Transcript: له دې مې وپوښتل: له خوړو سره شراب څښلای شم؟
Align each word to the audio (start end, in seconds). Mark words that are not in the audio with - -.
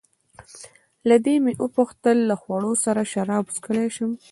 له 1.09 1.15
دې 1.25 1.35
مې 1.43 1.53
وپوښتل: 1.63 2.17
له 2.29 2.35
خوړو 2.41 2.71
سره 2.85 3.01
شراب 3.13 3.45
څښلای 3.53 3.89
شم؟ 3.95 4.11